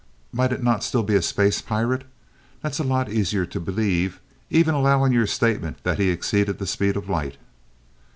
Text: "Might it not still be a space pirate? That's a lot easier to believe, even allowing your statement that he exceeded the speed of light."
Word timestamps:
"Might 0.33 0.51
it 0.51 0.63
not 0.63 0.83
still 0.83 1.03
be 1.03 1.13
a 1.13 1.21
space 1.21 1.61
pirate? 1.61 2.05
That's 2.63 2.79
a 2.79 2.83
lot 2.83 3.07
easier 3.07 3.45
to 3.45 3.59
believe, 3.59 4.19
even 4.49 4.73
allowing 4.73 5.11
your 5.13 5.27
statement 5.27 5.77
that 5.83 5.99
he 5.99 6.09
exceeded 6.09 6.57
the 6.57 6.65
speed 6.65 6.97
of 6.97 7.07
light." 7.07 7.37